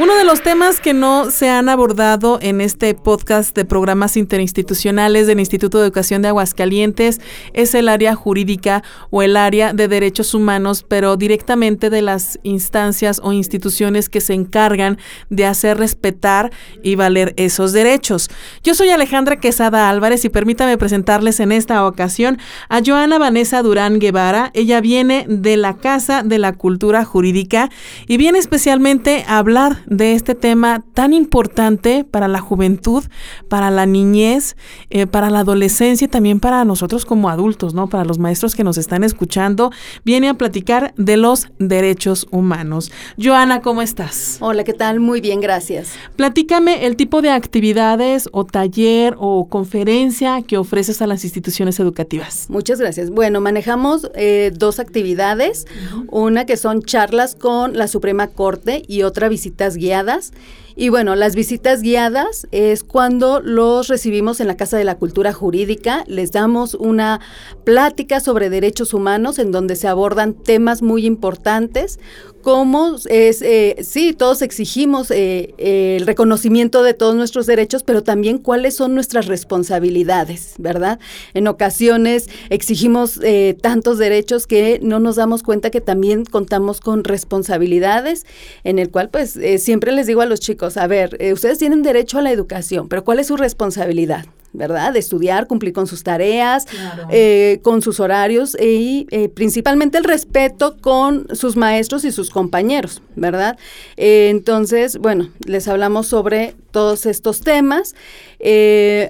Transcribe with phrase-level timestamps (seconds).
[0.00, 5.26] Uno de los temas que no se han abordado en este podcast de programas interinstitucionales
[5.26, 7.20] del Instituto de Educación de Aguascalientes
[7.52, 13.20] es el área jurídica o el área de derechos humanos, pero directamente de las instancias
[13.24, 14.98] o instituciones que se encargan
[15.30, 18.30] de hacer respetar y valer esos derechos.
[18.62, 23.98] Yo soy Alejandra Quesada Álvarez y permítame presentarles en esta ocasión a Joana Vanessa Durán
[23.98, 24.52] Guevara.
[24.54, 27.68] Ella viene de la Casa de la Cultura Jurídica
[28.06, 33.04] y viene especialmente a hablar de este tema tan importante para la juventud,
[33.48, 34.56] para la niñez,
[34.90, 37.88] eh, para la adolescencia y también para nosotros como adultos, ¿no?
[37.88, 39.70] Para los maestros que nos están escuchando,
[40.04, 42.92] viene a platicar de los derechos humanos.
[43.22, 44.38] Joana, ¿cómo estás?
[44.40, 45.00] Hola, ¿qué tal?
[45.00, 45.92] Muy bien, gracias.
[46.16, 52.46] Platícame el tipo de actividades o taller o conferencia que ofreces a las instituciones educativas.
[52.50, 53.10] Muchas gracias.
[53.10, 55.66] Bueno, manejamos eh, dos actividades,
[56.10, 60.32] una que son charlas con la Suprema Corte y otra visitas guiadas.
[60.76, 65.32] Y bueno, las visitas guiadas es cuando los recibimos en la Casa de la Cultura
[65.32, 67.20] Jurídica, les damos una
[67.64, 71.98] plática sobre derechos humanos en donde se abordan temas muy importantes,
[72.42, 78.38] como es, eh, sí, todos exigimos eh, el reconocimiento de todos nuestros derechos, pero también
[78.38, 80.98] cuáles son nuestras responsabilidades, ¿verdad?
[81.34, 87.04] En ocasiones exigimos eh, tantos derechos que no nos damos cuenta que también contamos con
[87.04, 88.26] responsabilidades,
[88.64, 92.18] en el cual pues siempre les digo a los chicos, a ver, ustedes tienen derecho
[92.18, 94.26] a la educación, pero ¿cuál es su responsabilidad?
[94.52, 94.92] ¿Verdad?
[94.92, 96.66] De estudiar, cumplir con sus tareas,
[97.10, 103.02] eh, con sus horarios y eh, principalmente el respeto con sus maestros y sus compañeros,
[103.14, 103.58] ¿verdad?
[103.96, 107.94] Eh, entonces, bueno, les hablamos sobre todos estos temas,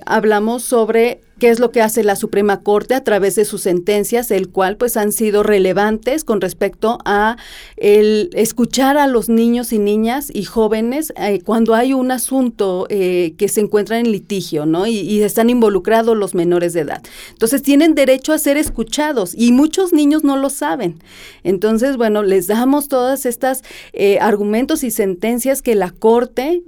[0.07, 4.31] hablamos sobre qué es lo que hace la Suprema Corte a través de sus sentencias,
[4.31, 7.37] el cual pues han sido relevantes con respecto a
[7.77, 13.35] el escuchar a los niños y niñas y jóvenes eh, cuando hay un asunto eh,
[13.39, 14.87] que se encuentra en litigio, ¿no?
[14.87, 17.03] Y, están involucrados los menores de edad.
[17.31, 21.03] Entonces tienen derecho a ser escuchados y muchos niños no lo saben.
[21.43, 23.63] Entonces, bueno, les damos todas estas
[23.93, 26.63] eh, argumentos y sentencias que la Corte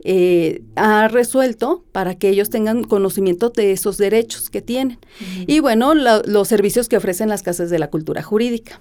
[0.75, 4.99] ha resuelto para que ellos tengan conocimiento de esos derechos que tienen.
[5.47, 8.81] Y bueno, los servicios que ofrecen las casas de la cultura jurídica.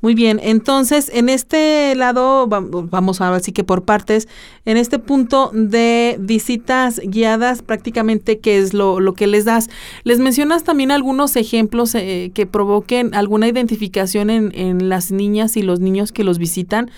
[0.00, 4.28] Muy bien, entonces en este lado, vamos a ver sí que por partes,
[4.64, 9.70] en este punto de visitas guiadas, prácticamente, ¿qué es lo, lo que les das?
[10.04, 15.62] Les mencionas también algunos ejemplos eh, que provoquen alguna identificación en, en las niñas y
[15.62, 16.88] los niños que los visitan,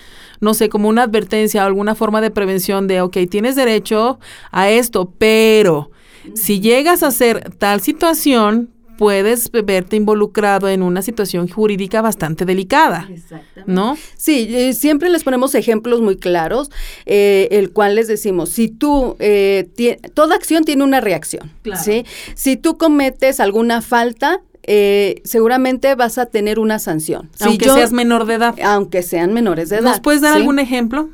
[0.41, 4.19] no sé, como una advertencia o alguna forma de prevención de, ok, tienes derecho
[4.51, 5.89] a esto, pero
[6.35, 8.69] si llegas a hacer tal situación,
[9.01, 13.09] puedes verte involucrado en una situación jurídica bastante delicada,
[13.65, 13.97] ¿no?
[14.15, 16.69] Sí, eh, siempre les ponemos ejemplos muy claros,
[17.07, 19.67] eh, el cual les decimos, si tú, eh,
[20.13, 21.51] toda acción tiene una reacción,
[21.83, 22.05] ¿sí?
[22.35, 24.41] Si tú cometes alguna falta,
[25.23, 27.31] seguramente vas a tener una sanción.
[27.39, 28.55] Aunque seas menor de edad.
[28.63, 29.89] Aunque sean menores de edad.
[29.89, 31.09] ¿Nos puedes dar algún ejemplo?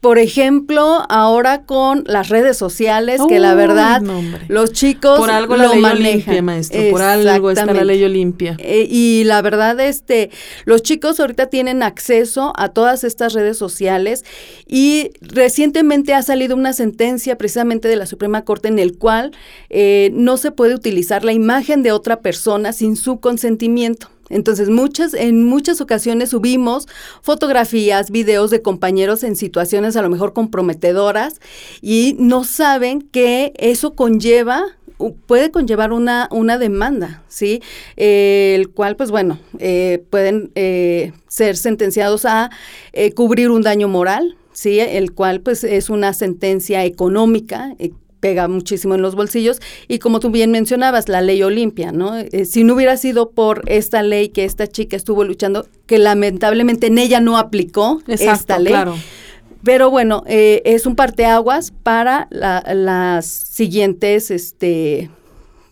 [0.00, 4.00] Por ejemplo, ahora con las redes sociales, que la verdad
[4.48, 6.44] los chicos por algo lo la ley manejan.
[6.44, 8.56] maestro, por algo está la ley Olimpia.
[8.60, 10.30] Eh, y la verdad, este,
[10.64, 14.24] los chicos ahorita tienen acceso a todas estas redes sociales
[14.66, 19.32] y recientemente ha salido una sentencia precisamente de la Suprema Corte en el cual
[19.68, 24.08] eh, no se puede utilizar la imagen de otra persona sin su consentimiento.
[24.30, 26.88] Entonces, muchas, en muchas ocasiones subimos
[27.20, 31.40] fotografías, videos de compañeros en situaciones a lo mejor comprometedoras
[31.82, 34.64] y no saben que eso conlleva
[35.26, 37.62] puede conllevar una, una demanda, ¿sí?
[37.96, 42.50] el cual, pues bueno, eh, pueden eh, ser sentenciados a
[42.92, 44.80] eh, cubrir un daño moral, ¿sí?
[44.80, 47.74] El cual, pues, es una sentencia económica
[48.20, 49.60] pega muchísimo en los bolsillos.
[49.88, 52.16] Y como tú bien mencionabas, la ley Olimpia, ¿no?
[52.16, 56.86] Eh, si no hubiera sido por esta ley que esta chica estuvo luchando, que lamentablemente
[56.86, 58.74] en ella no aplicó esta ley.
[59.62, 65.10] Pero bueno, eh, es un parteaguas para las siguientes, este,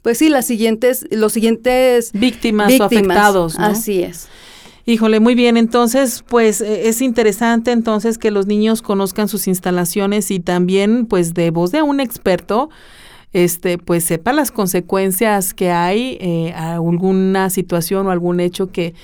[0.02, 3.56] pues sí, las siguientes, los siguientes víctimas, víctimas o afectados.
[3.58, 4.28] Así es.
[4.88, 5.58] Híjole, muy bien.
[5.58, 11.34] Entonces, pues e, es interesante entonces que los niños conozcan sus instalaciones y también, pues
[11.34, 12.70] de voz de un experto,
[13.34, 18.94] este, pues sepa las consecuencias que hay eh, a alguna situación o algún hecho que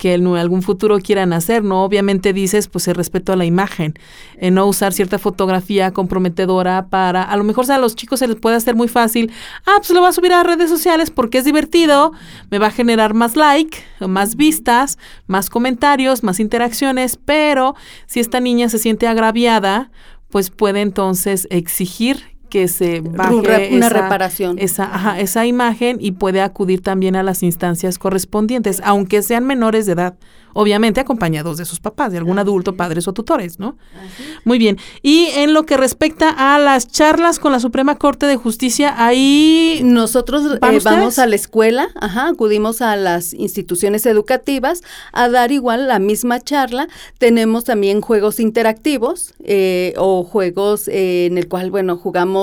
[0.00, 1.84] que en algún futuro quieran hacer, ¿no?
[1.84, 3.92] Obviamente dices, pues el respeto a la imagen,
[4.38, 8.36] en no usar cierta fotografía comprometedora para, a lo mejor a los chicos se les
[8.36, 9.30] puede hacer muy fácil,
[9.66, 12.12] ah, pues lo voy a subir a redes sociales porque es divertido,
[12.50, 17.74] me va a generar más like, más vistas, más comentarios, más interacciones, pero
[18.06, 19.90] si esta niña se siente agraviada,
[20.30, 24.58] pues puede entonces exigir que se baje una reparación.
[24.58, 29.92] Esa, esa imagen y puede acudir también a las instancias correspondientes, aunque sean menores de
[29.92, 30.16] edad
[30.52, 33.76] obviamente acompañados de sus papás, de algún adulto, padres o tutores, ¿no?
[34.44, 34.78] Muy bien.
[35.02, 39.80] Y en lo que respecta a las charlas con la Suprema Corte de Justicia, ahí
[39.84, 44.82] nosotros eh, vamos a la escuela, ajá, acudimos a las instituciones educativas
[45.12, 46.88] a dar igual la misma charla.
[47.18, 52.39] Tenemos también juegos interactivos eh, o juegos eh, en el cual, bueno, jugamos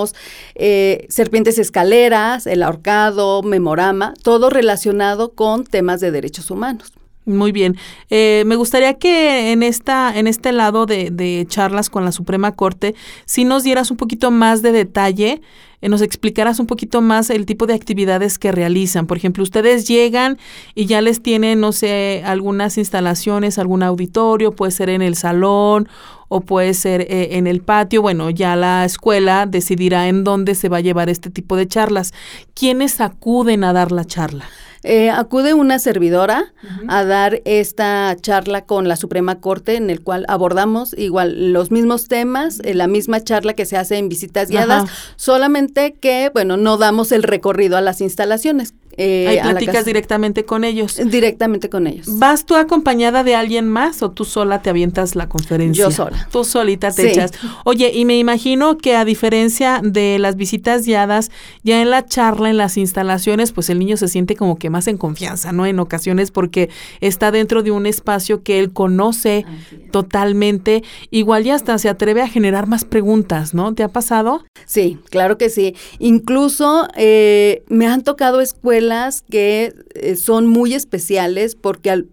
[1.10, 6.94] serpientes escaleras, el ahorcado, memorama, todo relacionado con temas de derechos humanos.
[7.28, 7.76] Muy bien.
[8.10, 12.54] Eh, me gustaría que en esta, en este lado de, de, charlas con la Suprema
[12.54, 12.96] Corte,
[13.26, 15.42] si nos dieras un poquito más de detalle,
[15.82, 19.08] eh, nos explicaras un poquito más el tipo de actividades que realizan.
[19.08, 20.38] Por ejemplo, ustedes llegan
[20.74, 25.90] y ya les tienen, no sé, algunas instalaciones, algún auditorio, puede ser en el salón
[26.30, 28.02] o puede ser eh, en el patio.
[28.02, 32.14] Bueno, ya la escuela decidirá en dónde se va a llevar este tipo de charlas.
[32.54, 34.46] ¿Quiénes acuden a dar la charla?
[34.90, 36.54] Eh, acude una servidora
[36.88, 42.08] a dar esta charla con la Suprema Corte en el cual abordamos igual los mismos
[42.08, 46.78] temas, eh, la misma charla que se hace en visitas guiadas, solamente que, bueno, no
[46.78, 48.76] damos el recorrido a las instalaciones.
[48.98, 51.00] Eh, Ahí platicas directamente con ellos.
[51.06, 52.08] Directamente con ellos.
[52.18, 55.86] ¿Vas tú acompañada de alguien más o tú sola te avientas la conferencia?
[55.86, 56.28] Yo sola.
[56.32, 57.32] Tú solita te echas.
[57.64, 61.30] Oye, y me imagino que a diferencia de las visitas guiadas,
[61.64, 64.88] ya en la charla, en las instalaciones, pues el niño se siente como que más
[64.88, 65.68] en confianza, ¿no?
[65.68, 66.70] En ocasiones porque
[67.00, 69.46] está dentro de un espacio que él conoce
[69.92, 70.84] totalmente.
[71.12, 73.76] Igual ya hasta se atreve a generar más preguntas, ¿no?
[73.76, 74.44] ¿Te ha pasado?
[74.66, 75.76] Sí, claro que sí.
[76.00, 78.87] Incluso eh, me han tocado escuelas
[79.30, 82.06] que eh, son muy especiales porque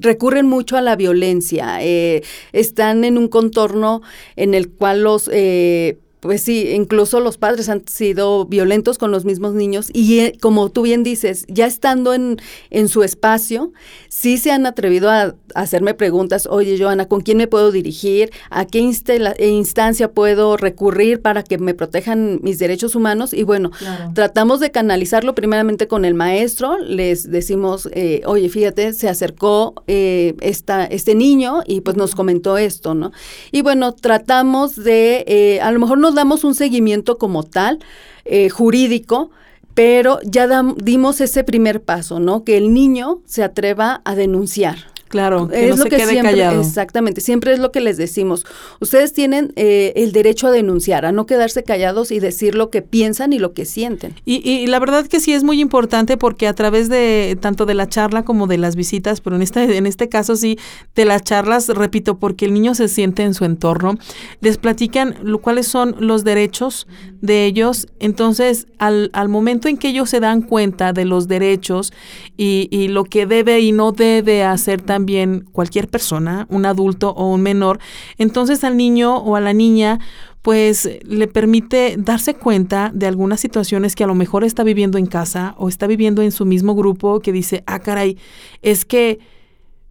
[0.00, 2.22] recurren mucho a la violencia, eh,
[2.52, 4.02] están en un contorno
[4.36, 9.24] en el cual los eh, pues sí, incluso los padres han sido violentos con los
[9.24, 12.36] mismos niños y eh, como tú bien dices, ya estando en,
[12.70, 13.72] en su espacio,
[14.08, 18.30] sí se han atrevido a, hacerme preguntas, oye Joana, ¿con quién me puedo dirigir?
[18.50, 23.34] ¿A qué eh, instancia puedo recurrir para que me protejan mis derechos humanos?
[23.34, 23.72] Y bueno,
[24.14, 30.84] tratamos de canalizarlo primeramente con el maestro, les decimos, eh, oye, fíjate, se acercó esta,
[30.84, 33.10] este niño y pues nos comentó esto, ¿no?
[33.50, 37.80] Y bueno, tratamos de, a lo mejor no damos un seguimiento como tal,
[38.24, 39.30] eh, jurídico,
[39.74, 42.44] pero ya dimos ese primer paso, ¿no?
[42.44, 44.91] Que el niño se atreva a denunciar.
[45.12, 46.62] Claro, que es no lo se que quede siempre, callado.
[46.62, 48.46] Exactamente, siempre es lo que les decimos.
[48.80, 52.80] Ustedes tienen eh, el derecho a denunciar, a no quedarse callados y decir lo que
[52.80, 54.14] piensan y lo que sienten.
[54.24, 57.74] Y, y, la verdad que sí es muy importante porque a través de tanto de
[57.74, 60.58] la charla como de las visitas, pero en este, en este caso sí,
[60.94, 63.98] de las charlas, repito, porque el niño se siente en su entorno,
[64.40, 66.86] les platican lo, cuáles son los derechos
[67.20, 67.86] de ellos.
[68.00, 71.92] Entonces, al, al momento en que ellos se dan cuenta de los derechos
[72.38, 77.10] y, y lo que debe y no debe hacer también, también cualquier persona, un adulto
[77.10, 77.80] o un menor,
[78.18, 79.98] entonces al niño o a la niña
[80.42, 85.06] pues le permite darse cuenta de algunas situaciones que a lo mejor está viviendo en
[85.06, 88.16] casa o está viviendo en su mismo grupo que dice, ah, caray,
[88.62, 89.18] es que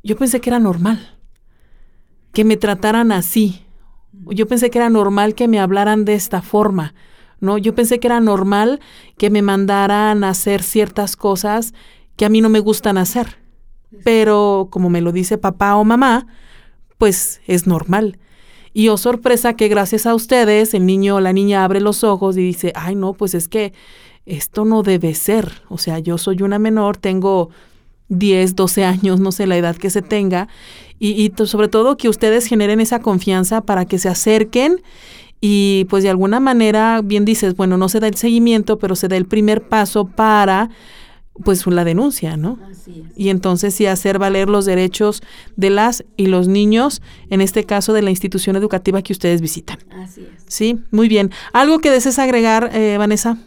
[0.01, 1.17] yo pensé que era normal,
[2.31, 3.65] que me trataran así,
[4.13, 6.93] yo pensé que era normal que me hablaran de esta forma,
[7.41, 7.57] ¿no?
[7.57, 8.79] Yo pensé que era normal
[9.17, 11.73] que me mandaran a hacer ciertas cosas
[12.15, 13.40] que a mí no me gustan hacer
[14.03, 16.27] pero como me lo dice papá o mamá,
[16.97, 18.19] pues es normal.
[18.73, 22.37] Y oh sorpresa que gracias a ustedes el niño o la niña abre los ojos
[22.37, 23.73] y dice, ay no, pues es que
[24.25, 25.63] esto no debe ser.
[25.67, 27.49] O sea, yo soy una menor, tengo
[28.09, 30.47] 10, 12 años, no sé la edad que se tenga,
[30.99, 34.81] y, y sobre todo que ustedes generen esa confianza para que se acerquen
[35.41, 39.07] y pues de alguna manera, bien dices, bueno, no se da el seguimiento, pero se
[39.07, 40.69] da el primer paso para
[41.41, 42.59] pues la denuncia, ¿no?
[42.69, 43.17] Así es.
[43.17, 45.21] Y entonces sí hacer valer los derechos
[45.55, 49.79] de las y los niños, en este caso de la institución educativa que ustedes visitan.
[49.91, 50.43] Así es.
[50.47, 51.31] Sí, muy bien.
[51.53, 53.37] ¿Algo que desees agregar, eh, Vanessa?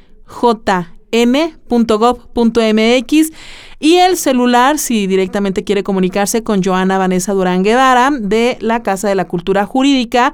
[3.80, 9.08] y el celular, si directamente quiere comunicarse con Joana Vanessa Durán Guevara de la Casa
[9.08, 10.34] de la Cultura Jurídica,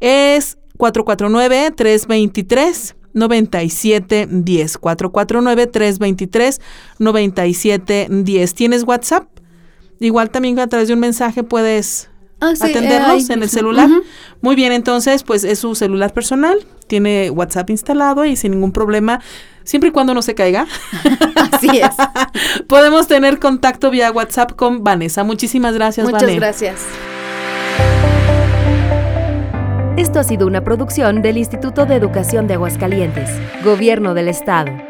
[0.00, 2.96] es 449-323.
[3.12, 6.60] 9710 449 323
[8.24, 9.26] 10 ¿Tienes WhatsApp?
[9.98, 12.08] Igual también a través de un mensaje puedes
[12.40, 13.90] ah, atenderlos en el celular.
[14.40, 19.20] Muy bien, entonces, pues es su celular personal, tiene WhatsApp instalado y sin ningún problema
[19.70, 20.66] siempre y cuando no se caiga.
[21.52, 21.94] Así es.
[22.66, 25.22] Podemos tener contacto vía WhatsApp con Vanessa.
[25.22, 26.80] Muchísimas gracias, Muchas gracias.
[29.96, 33.30] Esto ha sido una producción del Instituto de Educación de Aguascalientes,
[33.62, 34.89] Gobierno del Estado.